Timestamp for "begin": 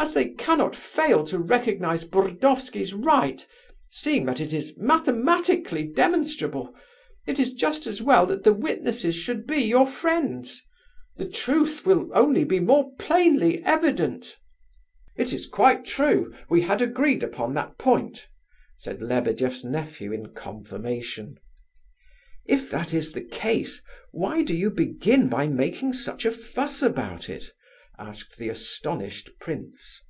24.70-25.28